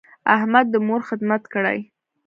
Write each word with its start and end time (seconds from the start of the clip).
احمد 0.35 0.65
د 0.73 0.75
مور 0.87 1.01
خدمت 1.09 1.43
کړی. 1.53 1.79